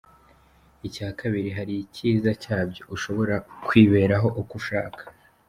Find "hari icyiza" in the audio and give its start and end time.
1.57-2.29